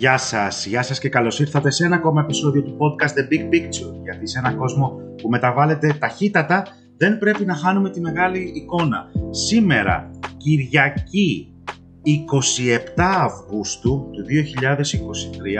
[0.00, 3.54] Γεια σας, γεια σας και καλώς ήρθατε σε ένα ακόμα επεισόδιο του podcast The Big
[3.54, 6.66] Picture γιατί σε έναν κόσμο που μεταβάλλεται ταχύτατα
[6.96, 9.10] δεν πρέπει να χάνουμε τη μεγάλη εικόνα.
[9.30, 11.54] Σήμερα, Κυριακή
[12.96, 14.24] 27 Αυγούστου του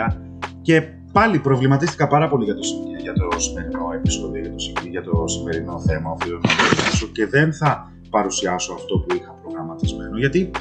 [0.09, 0.15] 2023
[0.61, 0.81] και
[1.11, 2.61] πάλι προβληματίστηκα πάρα πολύ για το,
[3.01, 7.91] για το σημερινό επεισόδιο, για το, για το σημερινό θέμα οφείλω να και δεν θα
[8.09, 10.51] παρουσιάσω αυτό που είχα προγραμματισμένο γιατί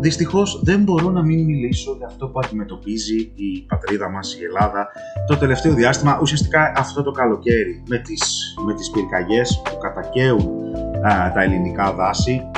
[0.00, 4.88] δυστυχώς δεν μπορώ να μην μιλήσω για αυτό που αντιμετωπίζει η πατρίδα μας, η Ελλάδα
[5.26, 10.74] το τελευταίο διάστημα, ουσιαστικά αυτό το καλοκαίρι με τις, με τις πυρκαγιές που κατακαίουν
[11.06, 12.50] α, τα ελληνικά δάση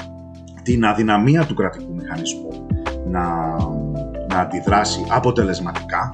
[0.62, 2.66] την αδυναμία του κρατικού μηχανισμού
[3.06, 3.56] να,
[4.28, 6.10] να αντιδράσει αποτελεσματικά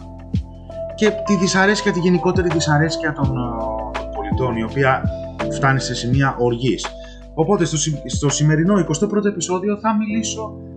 [0.94, 3.34] και τη δυσαρέσκεια, τη γενικότερη δυσαρέσκεια των,
[3.92, 5.02] των πολιτών η οποία
[5.52, 6.86] φτάνει σε σημεία οργής.
[7.34, 7.76] Οπότε στο,
[8.06, 10.67] στο σημερινό 21ο επεισόδιο θα μιλήσω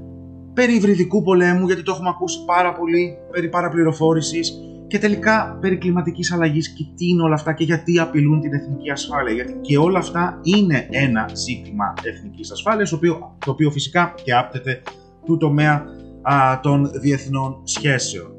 [0.53, 4.53] περί υβριδικού πολέμου γιατί το έχουμε ακούσει πάρα πολύ, περί παραπληροφόρησης
[4.87, 8.89] και τελικά περί κλιματικής αλλαγής και τι είναι όλα αυτά και γιατί απειλούν την εθνική
[8.89, 9.33] ασφάλεια.
[9.33, 14.33] Γιατί και όλα αυτά είναι ένα ζήτημα εθνικής ασφάλειας το οποίο, το οποίο φυσικά και
[14.33, 14.81] άπτεται
[15.25, 15.85] του τομέα
[16.21, 18.31] α, των διεθνών σχέσεων.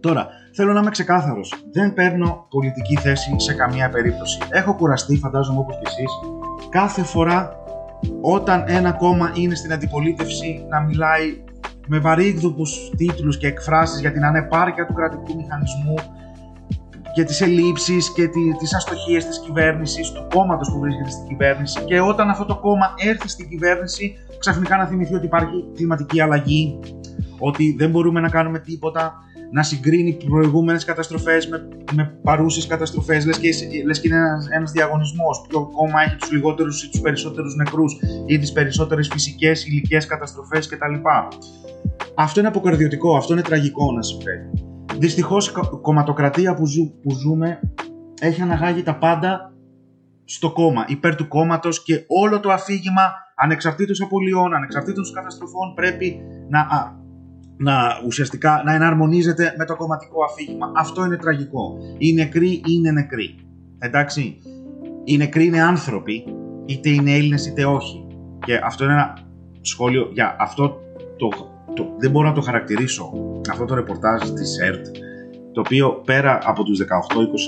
[0.00, 1.54] Τώρα, θέλω να είμαι ξεκάθαρος.
[1.72, 4.38] Δεν παίρνω πολιτική θέση σε καμία περίπτωση.
[4.50, 6.10] Έχω κουραστεί, φαντάζομαι όπως και εσείς,
[6.68, 7.52] κάθε φορά
[8.20, 11.42] όταν ένα κόμμα είναι στην αντιπολίτευση να μιλάει
[11.86, 15.94] με βαρύγδουπους τίτλους και εκφράσεις για την ανεπάρκεια του κρατικού μηχανισμού
[17.14, 21.80] και τις ελλείψεις και τις αστοχίες της κυβέρνησης, του κόμματος που βρίσκεται στην κυβέρνηση.
[21.80, 26.78] Και όταν αυτό το κόμμα έρθει στην κυβέρνηση ξαφνικά να θυμηθεί ότι υπάρχει κλιματική αλλαγή,
[27.38, 29.14] ότι δεν μπορούμε να κάνουμε τίποτα,
[29.50, 33.48] να συγκρίνει προηγούμενες καταστροφές με, με παρούσες καταστροφές, λες και,
[33.86, 37.96] λες και είναι ένας, ένας διαγωνισμός, ποιο κόμμα έχει τους λιγότερους ή τους περισσότερους νεκρούς
[38.26, 40.94] ή τις περισσότερες φυσικές, υλικές καταστροφές κτλ.
[42.14, 44.50] Αυτό είναι αποκαρδιωτικό, αυτό είναι τραγικό να συμβαίνει.
[44.98, 45.52] Δυστυχώς η
[45.82, 47.60] κομματοκρατία που, ζου, που ζούμε
[48.20, 49.52] έχει αναγάγει τα πάντα
[50.24, 56.66] στο κόμμα, υπέρ του κόμματος και όλο το αφήγημα ανεξαρτήτως απολειών, ανεξαρτήτως καταστροφών πρέπει να
[57.58, 60.72] να ουσιαστικά να εναρμονίζεται με το κομματικό αφήγημα.
[60.76, 61.76] Αυτό είναι τραγικό.
[61.98, 63.34] Οι νεκροί είναι νεκροί.
[63.78, 64.38] Εντάξει.
[65.04, 66.24] Οι νεκροί είναι άνθρωποι,
[66.66, 68.06] είτε είναι Έλληνες είτε όχι.
[68.46, 69.18] Και αυτό είναι ένα
[69.60, 70.80] σχόλιο για αυτό
[71.16, 71.28] το,
[71.74, 73.12] το, δεν μπορώ να το χαρακτηρίσω
[73.50, 74.86] αυτό το ρεπορτάζ της ΕΡΤ
[75.58, 76.84] το οποίο πέρα από τους 18-20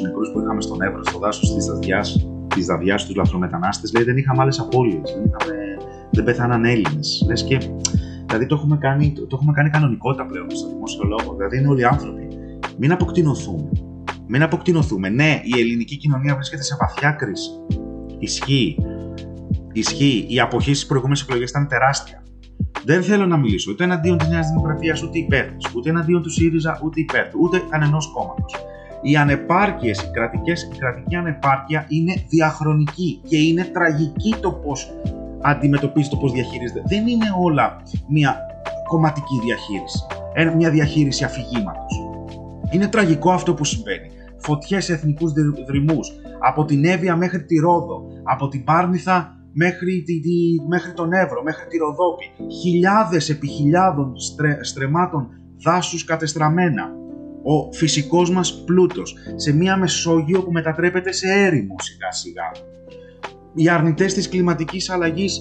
[0.03, 4.17] νεκρούς που είχαμε στον Εύρο, στο δάσος της Δαδιάς, της Δαδιάς τους λαθρομετανάστες, λέει δεν
[4.17, 5.77] είχαμε άλλες απώλειες, δεν, είχαμε,
[6.11, 7.25] δεν πέθαναν Έλληνες.
[7.27, 7.59] Λες και
[8.31, 11.35] Δηλαδή το έχουμε κάνει, το, το έχουμε κάνει κανονικότητα πλέον στο δημόσιο λόγο.
[11.35, 12.29] Δηλαδή είναι όλοι άνθρωποι.
[12.79, 13.69] Μην αποκτηνωθούμε.
[14.27, 15.09] Μην αποκτηνωθούμε.
[15.09, 17.51] Ναι, η ελληνική κοινωνία βρίσκεται σε βαθιά κρίση.
[18.19, 18.77] Ισχύει.
[19.73, 20.27] Ισχύει.
[20.29, 22.23] Η αποχή στις προηγούμενες εκλογές ήταν τεράστια.
[22.85, 26.31] Δεν θέλω να μιλήσω ούτε εναντίον της Νέας Δημοκρατίας ούτε υπέρ τη, ούτε εναντίον του
[26.31, 28.55] ΣΥΡΙΖΑ ούτε υπέρ του, ούτε κανενός κόμματος.
[29.03, 30.11] Οι ανεπάρκειες, η,
[30.75, 34.93] η κρατική ανεπάρκεια είναι διαχρονική και είναι τραγική το πώς
[35.43, 36.83] αντιμετωπίζει το πώς διαχειρίζεται.
[36.87, 38.37] Δεν είναι όλα μια
[38.89, 39.99] κομματική διαχείριση,
[40.57, 42.01] μια διαχείριση αφηγήματος.
[42.71, 44.11] Είναι τραγικό αυτό που συμβαίνει.
[44.37, 45.33] Φωτιές εθνικούς
[45.67, 51.13] δρυμούς, από την Εύβοια μέχρι τη Ρόδο, από την Πάρνηθα μέχρι, τη, τη, μέχρι τον
[51.13, 52.25] Εύρο, μέχρι τη Ροδόπη.
[52.61, 54.13] Χιλιάδες επί χιλιάδων
[54.61, 55.29] στρεμάτων
[55.63, 56.95] δάσους κατεστραμμένα.
[57.43, 62.51] Ο φυσικός μας πλούτος σε μια Μεσόγειο που μετατρέπεται σε έρημο σιγά σιγά
[63.55, 65.41] οι αρνητές της κλιματικής αλλαγής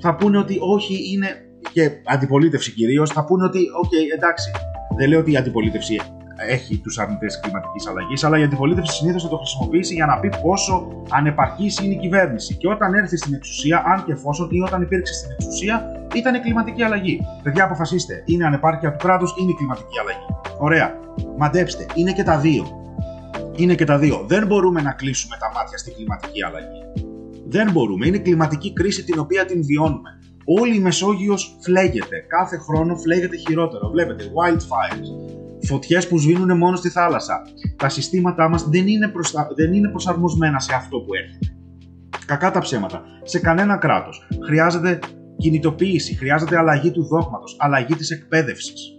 [0.00, 1.28] θα πούνε ότι όχι είναι.
[1.72, 4.50] και αντιπολίτευση κυρίως, θα πούνε ότι, οκ, εντάξει,
[4.96, 6.00] δεν λέω ότι η αντιπολίτευση
[6.46, 10.20] έχει τους αρνητές της κλιματικής αλλαγής, αλλά η αντιπολίτευση συνήθως θα το χρησιμοποιήσει για να
[10.20, 12.54] πει πόσο ανεπαρκής είναι η κυβέρνηση.
[12.54, 16.38] Και όταν έρθει στην εξουσία, αν και εφόσον ή όταν υπήρξε στην εξουσία, ήταν η
[16.38, 17.20] κλιματική αλλαγή.
[17.42, 20.26] Παιδιά, αποφασίστε, είναι ανεπάρκεια του κράτους, είναι η κλιματική αλλαγή.
[20.58, 20.98] Ωραία.
[21.36, 22.64] Μαντέψτε, είναι και τα δύο.
[23.56, 24.24] Είναι και τα δύο.
[24.26, 27.07] Δεν μπορούμε να κλείσουμε τα μάτια στη κλιματική αλλαγή.
[27.50, 28.06] Δεν μπορούμε.
[28.06, 30.10] Είναι κλιματική κρίση την οποία την βιώνουμε.
[30.60, 32.24] Όλη η Μεσόγειος φλέγεται.
[32.28, 33.90] Κάθε χρόνο φλέγεται χειρότερο.
[33.90, 35.36] Βλέπετε, wildfires.
[35.66, 37.42] Φωτιές που σβήνουν μόνο στη θάλασσα.
[37.76, 39.48] Τα συστήματά μας δεν είναι, προστα...
[39.56, 41.56] δεν είναι προσαρμοσμένα σε αυτό που έρχεται.
[42.26, 43.02] Κακά τα ψέματα.
[43.22, 44.28] Σε κανένα κράτος.
[44.46, 44.98] Χρειάζεται
[45.36, 48.92] κινητοποίηση, χρειάζεται αλλαγή του δόγματος, αλλαγή της εκπαίδευσης.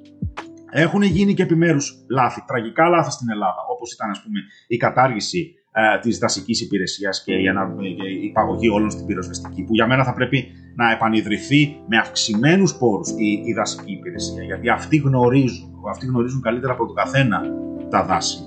[0.72, 5.54] Έχουν γίνει και επιμέρους λάθη, τραγικά λάθη στην Ελλάδα, όπως ήταν ας πούμε η κατάργηση
[5.96, 7.76] ε, της δασικής υπηρεσίας και η, ανα...
[8.24, 13.10] η παγωγή όλων στην πυροσβεστική που για μένα θα πρέπει να επανειδρυθεί με αυξημένους πόρους
[13.10, 17.42] η, η δασική υπηρεσία γιατί αυτοί γνωρίζουν, αυτοί γνωρίζουν καλύτερα από τον καθένα
[17.90, 18.38] τα δάση,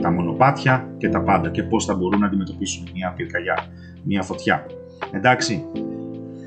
[0.00, 3.66] τα μονοπάτια και τα πάντα και πώς θα μπορούν να αντιμετωπίσουν μια πυρκαγιά,
[4.04, 4.66] μια φωτιά.
[5.10, 5.64] Εντάξει,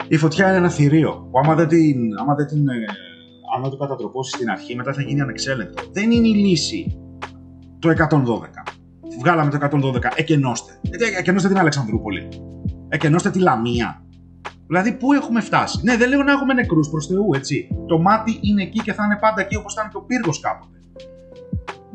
[0.08, 2.74] η φωτιά είναι ένα θηρίο που άμα δεν την, άμα δεν την ε,
[3.56, 5.84] αν το κατατροπώσεις στην αρχή, μετά θα γίνει ανεξέλεγκτο.
[5.92, 6.98] Δεν είναι η λύση
[7.80, 8.63] το 112.
[9.20, 10.80] Βγάλαμε το 112, εκενώστε.
[10.90, 12.28] Ε, εκενώστε την Αλεξανδρούπολη.
[12.90, 14.02] Εκενώστε τη Λαμία.
[14.68, 17.68] Δηλαδή, πού έχουμε φτάσει; Ναι, δεν λέω να έχουμε νεκρούς προς Θεού, έτσι.
[17.88, 20.78] Το μάτι είναι εκεί και θα είναι πάντα εκεί όπως ήταν και ο πύργος κάποτε.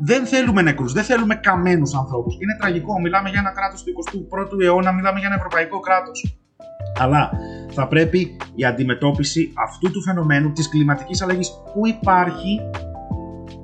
[0.01, 2.35] Δεν θέλουμε νεκρούς, δεν θέλουμε καμένους ανθρώπους.
[2.35, 3.01] Είναι τραγικό.
[3.01, 6.39] Μιλάμε για ένα κράτος του 21ου αιώνα, μιλάμε για ένα ευρωπαϊκό κράτος.
[6.99, 7.31] Αλλά
[7.71, 12.61] θα πρέπει η αντιμετώπιση αυτού του φαινομένου της κλιματικής αλλαγής που υπάρχει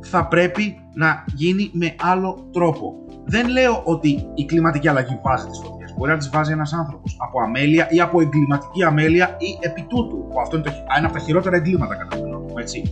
[0.01, 3.04] θα πρέπει να γίνει με άλλο τρόπο.
[3.25, 5.95] Δεν λέω ότι η κλιματική αλλαγή βάζει τις φωτιές.
[5.97, 10.27] Μπορεί να τις βάζει ένας άνθρωπος από αμέλεια ή από εγκληματική αμέλεια ή επί τούτου.
[10.31, 12.83] Που αυτό είναι, το, ένα από τα χειρότερα εγκλήματα κατά την γνώμη μου, έτσι.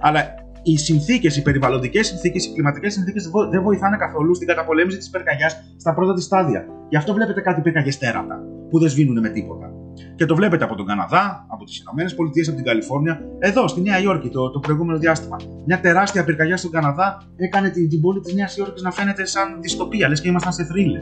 [0.00, 0.20] Αλλά
[0.62, 5.74] οι συνθήκες, οι περιβαλλοντικές συνθήκες, οι κλιματικές συνθήκες δεν βοηθάνε καθόλου στην καταπολέμηση της πυρκαγιάς
[5.76, 6.66] στα πρώτα της στάδια.
[6.88, 9.75] Γι' αυτό βλέπετε κάτι πυρκαγιές τέρατα που δεν σβήνουν με τίποτα.
[10.16, 13.80] Και το βλέπετε από τον Καναδά, από τις Ηνωμένες Πολιτείες, από την Καλιφόρνια, εδώ στη
[13.80, 15.36] Νέα Υόρκη το, το προηγούμενο διάστημα.
[15.66, 19.58] Μια τεράστια πυρκαγιά στον Καναδά έκανε την, την πόλη της Νέας Υόρκης να φαίνεται σαν
[19.60, 21.00] δυστοπία, λες και ήμασταν σε θρύλε.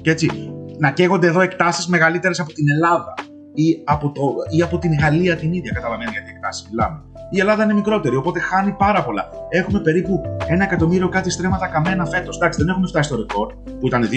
[0.00, 3.14] Και έτσι, να καίγονται εδώ εκτάσεις μεγαλύτερες από την Ελλάδα
[3.54, 4.22] ή από, το,
[4.56, 5.72] ή από την Γαλλία την ίδια.
[5.72, 7.02] Καταλαβαίνετε γιατί εκτάσεις μιλάμε.
[7.30, 9.28] Η Ελλάδα είναι μικρότερη, οπότε χάνει πάρα πολλά.
[9.48, 12.36] Έχουμε περίπου ένα εκατομμύριο κάτι στρέμματα καμένα φέτος.
[12.36, 14.08] Εντάξει, δεν έχουμε φτάσει στο ρεκόρ που ήταν 2.700.000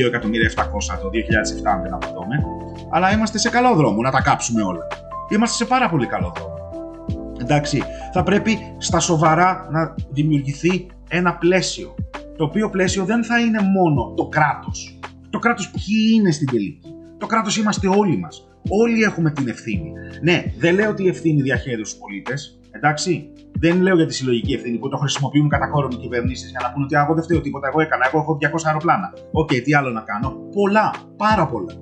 [1.01, 2.43] το 2007, αν δεν απατώμαι.
[2.89, 4.87] Αλλά είμαστε σε καλό δρόμο να τα κάψουμε όλα.
[5.29, 6.55] Είμαστε σε πάρα πολύ καλό δρόμο.
[7.41, 11.95] Εντάξει, θα πρέπει στα σοβαρά να δημιουργηθεί ένα πλαίσιο.
[12.37, 14.99] Το οποίο πλαίσιο δεν θα είναι μόνο το κράτος.
[15.29, 16.81] Το κράτος ποιοι είναι στην τελική.
[17.17, 18.47] Το κράτος είμαστε όλοι μας.
[18.69, 19.91] Όλοι έχουμε την ευθύνη.
[20.21, 22.59] Ναι, δεν λέω ότι η ευθύνη διαχέεται στους πολίτες.
[22.71, 23.33] Εντάξει.
[23.59, 26.71] Δεν λέω για τη συλλογική ευθύνη που το χρησιμοποιούν κατά κόρον οι κυβερνήσεις για να
[26.71, 29.13] πούνε ότι εγώ δεν φταίω τίποτα, εγώ έκανα, εγώ έχω 200 αεροπλάνα.
[29.31, 30.29] OK, okay, τι άλλο να κάνω.
[30.51, 31.73] Πολλά, πάρα πολλά.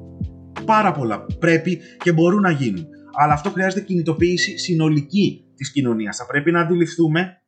[0.65, 2.88] Πάρα πολλά πρέπει και μπορούν να γίνουν.
[3.21, 6.18] Αλλά αυτό χρειάζεται κινητοποίηση συνολική της κοινωνίας.
[6.18, 7.41] Θα πρέπει να αντιληφθούμε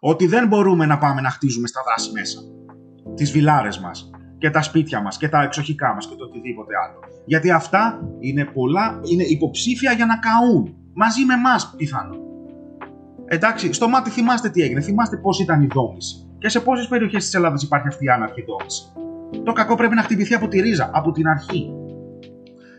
[0.00, 2.40] ότι δεν μπορούμε να πάμε να χτίζουμε στα δάση μέσα
[3.14, 6.98] τις βιλάρες μας και τα σπίτια μας και τα εξοχικά μας και το οτιδήποτε άλλο.
[7.26, 12.19] Γιατί αυτά είναι πολλά, είναι υποψήφια για να καούν μαζί με εμάς πιθανόν.
[13.32, 16.14] Εντάξει, στο μάτι θυμάστε τι έγινε, θυμάστε πώς ήταν η δόμηση.
[16.38, 18.82] Και σε πόσες περιοχές της Ελλάδας υπάρχει αυτή η άναρχη δόμηση.
[19.44, 21.72] Το κακό πρέπει να χτυπηθεί από τη ρίζα, από την αρχή.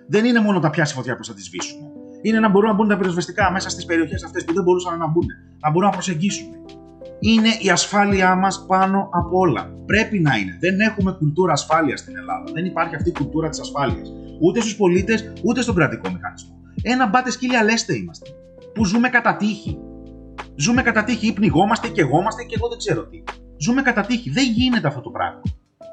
[0.08, 1.88] Δεν είναι μόνο τα πιάσει φωτιά που θα τη σβήσουμε.
[2.22, 5.08] Είναι να μπορούν να μπουν τα πυροσβεστικά μέσα στις περιοχές αυτές που δεν μπορούσαν να
[5.08, 5.26] μπουν.
[5.60, 6.48] Να μπορούν να προσεγγίσουν.
[7.20, 9.72] Είναι η ασφάλειά μας πάνω από όλα.
[9.86, 10.58] Πρέπει να είναι.
[10.60, 12.44] Δεν έχουμε κουλτούρα ασφάλειας στην Ελλάδα.
[12.54, 14.12] Δεν υπάρχει αυτή η κουλτούρα της ασφάλειας.
[14.42, 16.56] Ούτε στους πολίτες, ούτε στον κρατικό μηχανισμό.
[16.82, 18.30] Ένα μπάτε σκύλια λέστε είμαστε.
[18.74, 19.80] Που ζούμε κατά τύχη.
[20.56, 23.24] Ζούμε κατά τύχη ή πνιγόμαστε και εγώμαστε και εγώ δεν ξέρω τι.
[23.58, 24.30] Ζούμε κατά τύχη.
[24.30, 25.42] Δεν γίνεται αυτό το πράγμα.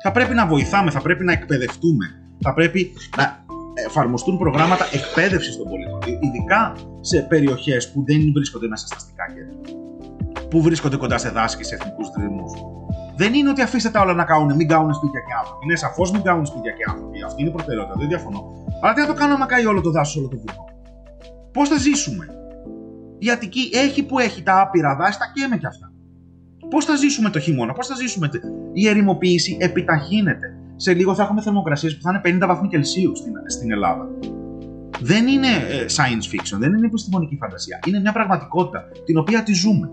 [0.02, 2.06] Θα πρέπει να βοηθάμε, θα πρέπει να εκπαιδευτούμε.
[2.40, 3.44] Θα πρέπει να
[3.86, 6.00] εφαρμοστούν προγράμματα εκπαίδευσης των πολιτών.
[6.20, 9.78] Ειδικά σε περιοχές που δεν βρίσκονται μέσα στα αστικά κέντρα.
[10.50, 12.44] Που βρίσκονται κοντά σε δάση και σε εθνικούς δρυμού.
[13.16, 15.64] Δεν είναι ότι αφήστε τα όλα να κάνουν, μην κάνουν σπίτια και άνθρωποι.
[15.64, 17.22] Είναι σαφώς μην κάνουν σπίτια και άνθρωποι.
[17.22, 18.40] Αυτή είναι η προτεραιότητα, δεν διαφωνώ.
[18.82, 20.64] Αλλά τι να το κάνουμε άμα καεί όλο το δάσος, όλο το βουνό;
[21.52, 22.26] Πώς θα ζήσουμε;
[23.18, 25.92] Η Αττική έχει που έχει τα άπειρα δάση, τα καίμε κι αυτά.
[26.70, 28.28] Πώς θα ζήσουμε το χειμώνα, πώς θα ζήσουμε.
[28.72, 30.58] Η ερημοποίηση επιταχύνεται.
[30.76, 34.08] Σε λίγο θα έχουμε θερμοκρασίες που θα είναι 50 βαθμοί Κελσίου στην, στην Ελλάδα.
[35.00, 37.78] Δεν είναι ε, science fiction, δεν είναι επιστημονική φαντασία.
[37.86, 39.90] Είναι μια πραγματικότητα την οποία τη ζούμε.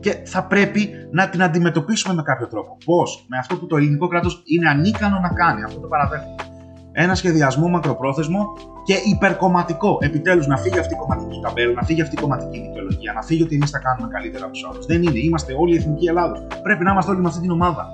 [0.00, 2.76] Και θα πρέπει να την αντιμετωπίσουμε με κάποιο τρόπο.
[2.84, 6.51] Πώς, με αυτό που το ελληνικό κράτος είναι ανίκανο να κάνει, αυτό το παραδέχομαι
[6.92, 8.52] ένα σχεδιασμό μακροπρόθεσμο
[8.84, 9.98] και υπερκομματικό.
[10.00, 13.42] Επιτέλους να φύγει αυτή η κομματική ταμπέλα, να φύγει αυτή η κομματική δικαιολογία, να φύγει
[13.42, 14.86] ότι εμείς τα κάνουμε καλύτερα από τους άλλους.
[14.86, 15.18] Δεν είναι.
[15.18, 16.34] Είμαστε όλοι η εθνική Ελλάδο.
[16.62, 17.92] Πρέπει να είμαστε όλοι με αυτή την ομάδα.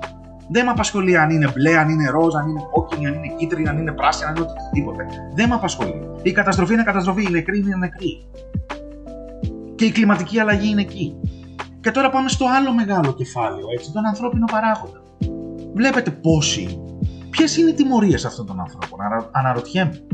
[0.51, 3.67] Δεν με απασχολεί αν είναι μπλε, αν είναι ροζ, αν είναι κόκκινη, αν είναι κίτρινη,
[3.67, 5.05] αν είναι πράσινη, αν είναι οτιδήποτε.
[5.35, 6.01] Δεν με απασχολεί.
[6.21, 8.27] Η καταστροφή είναι καταστροφή, η νεκρή είναι νεκρή.
[9.75, 11.15] Και η κλιματική αλλαγή είναι εκεί.
[11.81, 15.01] Και τώρα πάμε στο άλλο μεγάλο κεφάλαιο, έτσι, τον ανθρώπινο παράγοντα.
[15.73, 16.81] Βλέπετε πόσοι
[17.29, 18.99] Ποιες είναι οι τιμωρίες αυτών των ανθρώπων,
[19.31, 20.07] αναρωτιέμαι.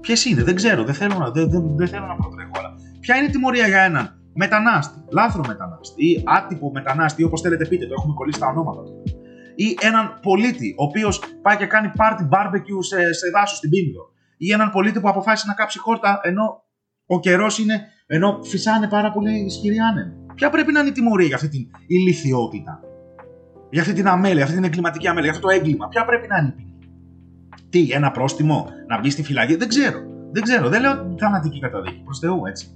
[0.00, 3.16] Ποιες είναι, δεν ξέρω, δεν θέλω να, δεν, δεν, δεν θέλω να προτρέχω, αλλά ποια
[3.16, 7.94] είναι η τιμωρία για έναν μετανάστη, λάθρο μετανάστη ή άτυπο μετανάστη, όπως θέλετε πείτε, το
[7.98, 9.02] έχουμε κολλήσει τα ονόματα του.
[9.54, 14.00] Ή έναν πολίτη, ο οποίος πάει και κάνει party barbecue σε, σε δάσος στην Πίνδο.
[14.36, 16.62] Ή έναν πολίτη που αποφάσισε να κάψει χόρτα ενώ
[17.06, 20.12] ο καιρός είναι, ενώ φυσάνε πάρα πολύ ισχυροί άνεμοι.
[20.34, 22.80] Ποια πρέπει να είναι η τιμωρία για αυτή την ηλικιότητα;
[23.70, 25.88] Για αυτή την αμέλεια, αυτή την εγκληματική αμέλεια, για αυτό το έγκλημα.
[25.88, 26.76] Ποια πρέπει να είναι η ποινή;
[27.70, 29.98] Τι, ένα πρόστιμο, να μπει στη φυλακή, δεν ξέρω.
[30.32, 32.66] Δεν ξέρω, δεν λέω θανατική καταδίκη, προς Θεού έτσι.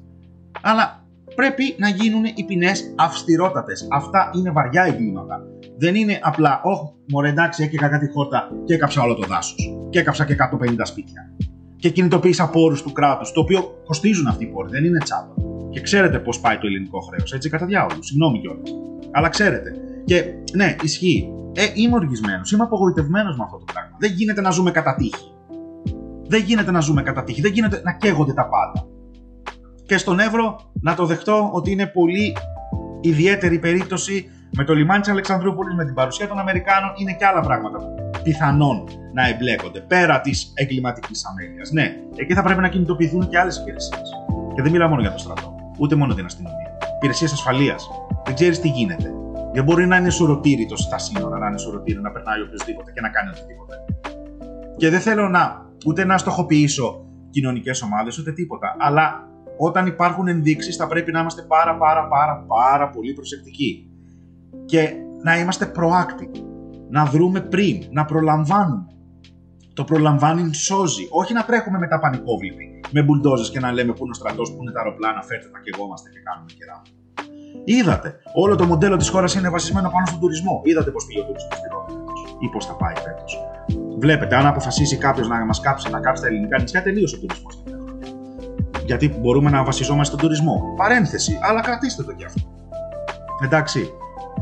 [0.60, 3.86] Αλλά πρέπει να γίνουν οι ποινές αυστηρότατες.
[3.90, 5.40] Αυτά είναι βαριά εγκλήματα.
[5.78, 9.76] Δεν είναι απλά, Όχι, μωρέ εντάξει, έκανα κάτι χόρτα και έκαψα όλο το δάσος.
[9.90, 11.32] Και έκαψα και 150 σπίτια.
[11.76, 15.34] Και κινητοποίησα πόρους του κράτους, το οποίο κοστίζουν αυτοί οι πόροι, δεν είναι τσάπα.
[15.70, 17.96] Και ξέρετε πώς πάει το ελληνικό χρέος, έτσι κατά διάολο.
[18.00, 18.70] Συγγνώμη κιόλας.
[19.10, 19.74] Αλλά ξέρετε.
[20.04, 20.24] Και
[20.56, 21.32] ναι, ισχύει.
[21.52, 23.96] Ε, είμαι οργισμένος, είμαι απογοητευμένος με αυτό το πράγμα.
[23.98, 25.32] Δεν γίνεται να ζούμε κατά τύχη.
[26.28, 27.40] Δεν γίνεται να ζούμε κατά τύχη.
[27.40, 28.86] Δεν γίνεται να καίγονται τα πάντα.
[29.86, 32.36] Και στον Εύρο να το δεχτώ ότι είναι πολύ
[33.00, 37.40] ιδιαίτερη περίπτωση με το λιμάνι της Αλεξανδρούπολης, με την παρουσία των Αμερικάνων, είναι και άλλα
[37.40, 41.70] πράγματα πιθανόν να εμπλέκονται πέρα της εγκληματικής αμέλειας.
[41.70, 44.10] Ναι, εκεί θα πρέπει να κινητοποιηθούν και άλλες υπηρεσίες.
[44.54, 46.76] Και δεν μιλάω μόνο για το στρατό, ούτε μόνο την αστυνομία.
[46.96, 47.88] Υπηρεσίες ασφαλείας.
[48.24, 49.12] Δεν ξέρεις τι γίνεται.
[49.52, 53.08] Δεν μπορεί να είναι σωροτήρητο στα σύνορα, να είναι σωροτήρητο, να περνάει οποιοδήποτε και να
[53.08, 53.74] κάνει οτιδήποτε.
[54.76, 58.76] Και δεν θέλω να ούτε να στοχοποιήσω κοινωνικές ομάδες ούτε τίποτα.
[58.78, 59.28] Αλλά
[59.58, 63.90] όταν υπάρχουν ενδείξεις θα πρέπει να είμαστε πάρα πάρα πάρα πάρα πολύ προσεκτικοί.
[64.64, 64.92] Και
[65.22, 66.42] να είμαστε proactive.
[66.88, 68.86] Να δρούμε πριν, να προλαμβάνουμε.
[69.74, 71.06] Το προλαμβάνει σώζει.
[71.10, 74.62] Όχι να τρέχουμε μετά πανικόβλητοι με μπουλντόζες και να λέμε πού είναι ο στρατός, πού
[74.62, 76.82] είναι τα αεροπλάνα, φέρτε τα και εγώ είμαστε και κάνουμε κερά.
[77.64, 80.60] Είδατε, όλο το μοντέλο της χώρας είναι βασισμένο πάνω στον τουρισμό.
[80.64, 82.02] Είδατε πώς πήγε ο τουρισμός στη Ρώμη
[82.38, 83.38] ή πώς θα πάει φέτος.
[83.98, 87.62] Βλέπετε, αν αποφασίσει κάποιος να μας κάψει, να κάψει τα ελληνικά νησιά, τελείωσε ο τουρισμός
[88.84, 90.74] Γιατί μπορούμε να βασιζόμαστε στον τουρισμό.
[90.76, 92.40] Παρένθεση, αλλά κρατήστε το κι αυτό.
[93.44, 93.92] Εντάξει,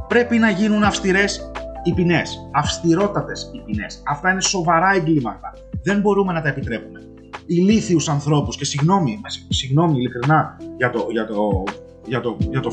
[0.08, 1.50] πρέπει να γίνουν αυστηρές
[1.82, 2.48] οι ποινές.
[2.52, 4.02] Αυστηρότατες οι ποινές.
[4.06, 5.52] Αυτά είναι σοβαρά εγκλήματα.
[5.82, 7.00] Δεν μπορούμε να τα επιτρέπουμε.
[7.46, 11.64] Ηλίθιους ανθρώπους, και συγγνώμη, συγγνώμη ειλικρινά για το, για το,
[12.06, 12.72] για το, για το,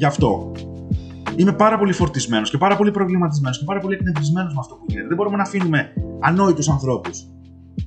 [0.00, 0.52] για αυτό.
[1.36, 4.84] Είμαι πάρα πολύ φορτισμένος και πάρα πολύ προβληματισμένος και πάρα πολύ εκνευρισμένος με αυτό που
[4.88, 5.06] γίνεται.
[5.08, 7.26] Δεν μπορούμε να αφήνουμε ανόητους ανθρώπους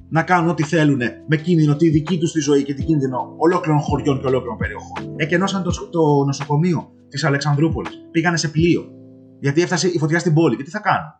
[0.10, 3.82] να κάνουν ό,τι θέλουν με κίνδυνο τη δική τους τη ζωή και την κίνδυνο ολόκληρων
[3.82, 5.14] χωριών και ολόκληρων περιοχών.
[5.16, 7.92] Εκενώσαν το, το νοσοκομείο της Αλεξανδρούπολης.
[8.12, 8.84] Πήγανε σε πλοίο.
[9.40, 10.56] Γιατί έφτασε η φωτιά στην πόλη.
[10.56, 11.12] Και τι θα κάνουν;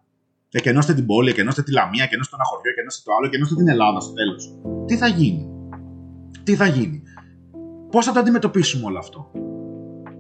[0.52, 3.68] Εκενώστε την πόλη, εκενώστε τη Λαμία, εκενώστε το ένα χωριό, εκενώστε το άλλο, εκενώστε την
[3.68, 4.58] Ελλάδα στο τέλος.
[4.86, 5.50] Τι θα γίνει;
[6.44, 7.02] Τι θα γίνει;
[7.92, 9.32] Πώς θα το αντιμετωπίσουμε όλο αυτό;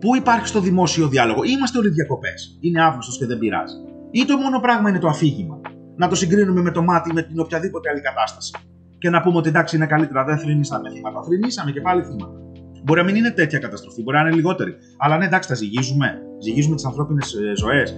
[0.03, 2.57] Πού υπάρχει στο δημόσιο διάλογο; Είμαστε όλοι διακοπές.
[2.59, 3.75] Είναι Αύγουστο και δεν πειράζει.
[4.11, 5.61] Ή το μόνο πράγμα είναι το αφήγημα.
[5.95, 8.51] Να το συγκρίνουμε με το μάτι με την οποιαδήποτε άλλη κατάσταση.
[8.97, 11.23] Και να πούμε ότι εντάξει είναι καλύτερα, δεν θρυνήσαμε θύματα.
[11.23, 12.37] Θρυνήσαμε και πάλι θύματα.
[12.83, 14.73] Μπορεί να μην είναι τέτοια καταστροφή, μπορεί να είναι λιγότερη.
[14.97, 16.21] Αλλά ναι, εντάξει, τα ζυγίζουμε.
[16.39, 17.93] Ζυγίζουμε τις ανθρώπινες ζωές.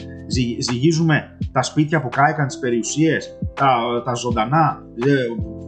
[0.59, 3.67] Ζυγίζουμε τα σπίτια που κάηκαν, τις περιουσίες, τα,
[4.05, 5.15] τα ζωντανά, ε,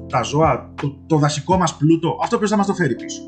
[0.09, 2.17] τα ζώα, το, το δασικό μας πλούτο.
[2.23, 3.21] Αυτό ποιος θα μας το φέρει πίσω;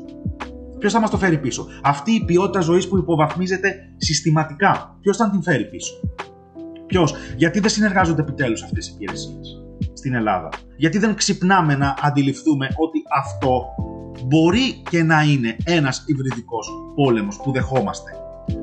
[0.80, 4.96] Ποιος θα μας το φέρει πίσω; Αυτή η ποιότητα ζωής που υποβαθμίζεται συστηματικά.
[5.00, 5.92] Ποιος θα την φέρει πίσω;
[6.86, 12.66] Ποιος; Γιατί δεν συνεργάζονται επιτέλους αυτές οι υπηρεσίες στην Ελλάδα; Γιατί δεν ξυπνάμε να αντιληφθούμε
[12.76, 13.66] ότι αυτό
[14.26, 18.10] μπορεί και να είναι ένας υβριδικός πόλεμος που δεχόμαστε.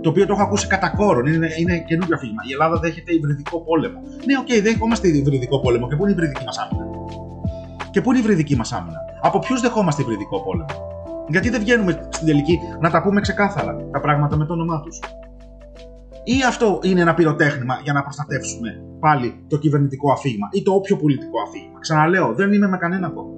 [0.01, 2.41] Το οποίο το έχω ακούσει κατά κόρον, είναι, είναι καινούργιο αφήγημα.
[2.49, 3.99] Η Ελλάδα δέχεται υβριδικό πόλεμο.
[4.25, 5.87] Ναι, OK, okay, δεχόμαστε υβριδικό πόλεμο.
[5.87, 6.85] Και πού είναι η υβριδική μας άμυνα;
[7.91, 10.86] Και πού είναι η υβριδική μας άμυνα; Από ποιους δεχόμαστε υβριδικό πόλεμο;
[11.27, 14.99] Γιατί δεν βγαίνουμε στην τελική να τα πούμε ξεκάθαρα τα πράγματα με το όνομά τους;
[16.23, 20.97] Ή αυτό είναι ένα πυροτέχνημα για να προστατεύσουμε πάλι το κυβερνητικό αφήγημα ή το όποιο
[20.97, 23.35] πολιτικό αφήγημα; Ξαναλέω, δεν είμαι με κανένα κόμμα.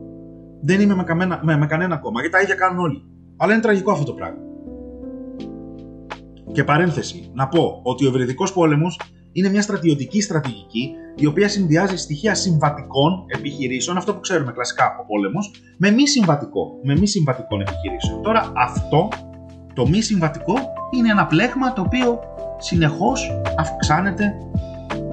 [0.61, 3.03] Δεν είμαι με, καμένα, με, με κανένα κόμμα, γιατί τα ίδια κάνουν όλοι.
[3.37, 4.37] Αλλά είναι τραγικό αυτό το πράγμα.
[6.51, 8.99] Και παρένθεση, να πω ότι ο ευρυδικό πόλεμος
[9.31, 15.05] είναι μια στρατιωτική στρατηγική η οποία συνδυάζει στοιχεία συμβατικών επιχειρήσεων, αυτό που ξέρουμε κλασικά από
[15.05, 18.21] πόλεμος, με μη συμβατικό, με μη συμβατικών επιχειρήσεων.
[18.21, 19.07] Τώρα αυτό
[19.73, 20.53] το μη συμβατικό
[20.95, 22.19] είναι ένα πλέγμα το οποίο
[22.57, 24.33] συνεχώς αυξάνεται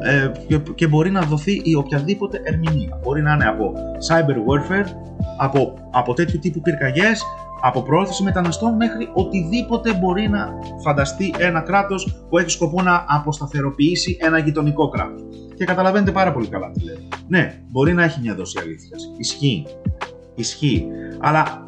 [0.03, 0.31] ε,
[0.75, 3.01] και, μπορεί να δοθεί η οποιαδήποτε ερμηνεία.
[3.03, 3.73] Μπορεί να είναι από
[4.09, 4.87] cyber warfare,
[5.39, 7.23] από, από τέτοιου τύπου πυρκαγιές,
[7.61, 10.49] από πρόθεση μεταναστών μέχρι οτιδήποτε μπορεί να
[10.83, 15.23] φανταστεί ένα κράτος που έχει σκοπό να αποσταθεροποιήσει ένα γειτονικό κράτος.
[15.57, 16.97] Και καταλαβαίνετε πάρα πολύ καλά τι λέω.
[17.29, 19.13] Ναι, μπορεί να έχει μια δόση αλήθειας.
[19.17, 19.67] Ισχύει.
[20.35, 20.87] Ισχύει.
[21.21, 21.67] Αλλά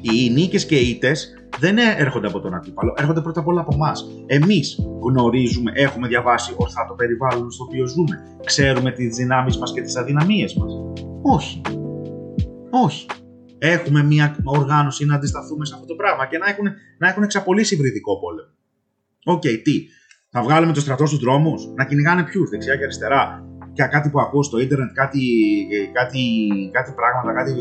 [0.00, 1.28] οι νίκες και οι ήττες
[1.58, 4.06] δεν έρχονται από τον αντίπαλο, έρχονται πρώτα απ' όλα από εμάς.
[4.26, 9.80] Εμείς γνωρίζουμε, έχουμε διαβάσει ορθά το περιβάλλον στο οποίο ζούμε, ξέρουμε τις δυνάμεις μας και
[9.80, 10.72] τις αδυναμίες μας.
[11.22, 11.60] Όχι.
[12.70, 13.06] Όχι
[13.66, 16.66] έχουμε μια οργάνωση να αντισταθούμε σε αυτό το πράγμα και να έχουν,
[16.98, 18.48] να έχουν εξαπολύσει υβριδικό πόλεμο.
[19.24, 19.86] OK, okay, τι.
[20.30, 23.44] Θα βγάλουμε το στρατό στους δρόμους, να κυνηγάνε ποιους, δεξιά και αριστερά.
[23.72, 25.20] Και κάτι που ακούω στο ίντερνετ, κάτι,
[25.92, 26.20] κάτι,
[26.72, 27.52] κάτι πράγματα, κάτι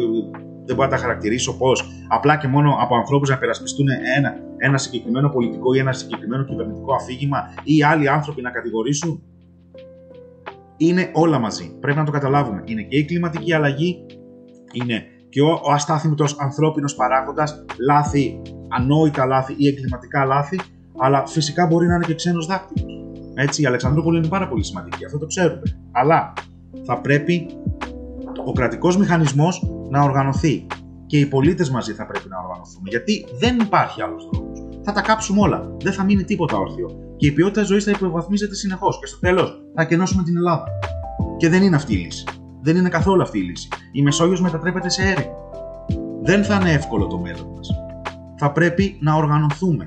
[0.66, 1.84] δεν μπορώ να τα χαρακτηρίσω πώς.
[2.08, 6.94] Απλά και μόνο από ανθρώπους να υπερασπιστούν ένα, ένα συγκεκριμένο πολιτικό ή ένα συγκεκριμένο κυβερνητικό
[6.94, 9.24] αφήγημα ή άλλοι άνθρωποι να κατηγορήσουν.
[10.78, 11.78] Είναι όλα μαζί.
[11.80, 12.64] Πρέπει να το καταλάβουμε.
[12.66, 14.06] Είναι και η κλιματική αλλαγή,
[14.72, 20.60] είναι και ο, ο αστάθμητος ανθρώπινος παράγοντας, λάθη, ανόητα λάθη ή εγκληματικά λάθη,
[20.98, 23.02] αλλά φυσικά μπορεί να είναι και ξένος δάκτυλος.
[23.34, 25.62] Έτσι, η Αλεξανδρούπολη είναι πάρα πολύ σημαντική, αυτό το ξέρουμε.
[25.92, 26.34] Αλλά
[26.86, 27.48] θα πρέπει
[28.46, 30.66] ο κρατικός μηχανισμός να οργανωθεί.
[31.06, 32.90] και οι πολίτες μαζί θα πρέπει να οργανωθούμε.
[32.90, 34.60] Γιατί δεν υπάρχει άλλος δρόμος.
[34.84, 35.76] Θα τα κάψουμε όλα.
[35.82, 36.90] Δεν θα μείνει τίποτα όρθιο.
[37.18, 39.00] Και η ποιότητα ζωής θα υποβαθμίζεται συνεχώς.
[39.00, 40.66] Και στο τέλος θα κενώσουμε την Ελλάδα.
[41.38, 42.24] Και δεν είναι αυτή η λύση.
[42.64, 43.68] Δεν είναι καθόλου αυτή η λύση.
[43.92, 45.36] Η Μεσόγειος μετατρέπεται σε έρημο.
[46.22, 47.70] Δεν θα είναι εύκολο το μέλλον μας.
[48.36, 49.86] Θα πρέπει να οργανωθούμε.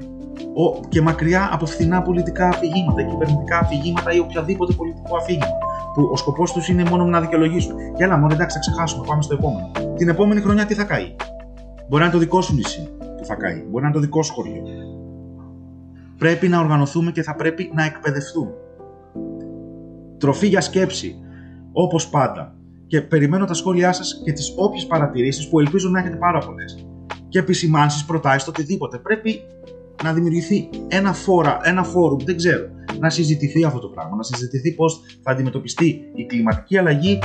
[0.89, 5.59] Και μακριά από φθηνά πολιτικά αφηγήματα, κυβερνητικά αφηγήματα ή οποιαδήποτε πολιτικό αφήγημα.
[5.95, 7.75] Που ο σκοπός τους είναι μόνο να δικαιολογήσουν.
[7.95, 9.71] Και έλα, μόνο εντάξει, θα ξεχάσουμε, πάμε στο επόμενο.
[9.97, 11.17] Την επόμενη χρονιά τι θα καεί;
[11.89, 13.65] Μπορεί να είναι το δικό σου νησί που θα καεί.
[13.71, 14.63] Μπορεί να είναι το δικό σου χωριό.
[16.19, 18.55] Πρέπει να οργανωθούμε και θα πρέπει να εκπαιδευτούμε.
[20.19, 21.17] Τροφή για σκέψη,
[21.73, 22.55] όπως πάντα.
[22.87, 26.87] Και περιμένω τα σχόλιά σας και τις όποιες παρατηρήσεις που ελπίζω να έχετε πάρα πολλές.
[27.29, 28.99] Και επισημάνσεις, προτάσεις, το οτιδήποτε.
[28.99, 29.41] Πρέπει
[30.05, 32.67] να δημιουργηθεί ένα, φόρα, ένα φόρουμ, δεν ξέρω,
[32.99, 37.19] να συζητηθεί αυτό το πράγμα, να συζητηθεί πώς θα αντιμετωπιστεί η κλιματική αλλαγή,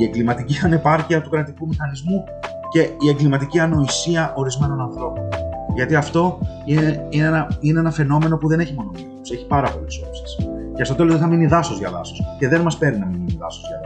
[0.00, 2.24] η εγκληματική ανεπάρκεια του κρατικού μηχανισμού
[2.70, 5.28] και η εγκληματική ανοησία ορισμένων ανθρώπων.
[5.74, 9.70] Γιατί αυτό είναι, είναι, ένα, είναι ένα φαινόμενο που δεν έχει μόνο μία έχει πάρα
[9.70, 10.36] πολλές όψεις.
[10.74, 12.22] Και στο τέλος δεν θα μείνει δάσος για δάσος.
[12.38, 13.77] Και δεν μας παίρνει να μην μείνει δάσος για δάσο.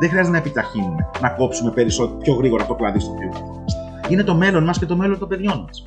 [0.00, 3.78] Δεν χρειάζεται να επιταχύνουμε, να κόψουμε περισσότερο, πιο γρήγορα το κλαδί στο οποίο καθόμαστε.
[4.08, 5.82] Είναι το μέλλον μας και το μέλλον των παιδιών μας.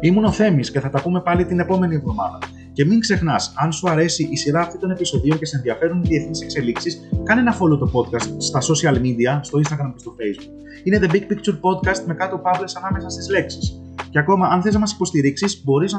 [0.00, 2.38] Ήμουν ο Θέμης και θα τα πούμε πάλι την επόμενη εβδομάδα.
[2.72, 6.06] Και μην ξεχνάς, αν σου αρέσει η σειρά αυτή των επεισοδίων και σε ενδιαφέρουν οι
[6.08, 10.82] διεθνείς εξελίξεις, κάνε ένα follow το podcast στα social media, στο Instagram και στο Facebook.
[10.84, 13.82] Είναι The Big Picture Podcast με κάτω παύλες ανάμεσα στις λέξεις.
[14.10, 15.96] Και ακόμα, αν θες να μας υποστηρίξεις, μπορείς να